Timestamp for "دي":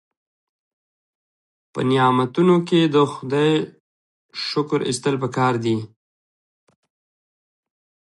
5.63-5.77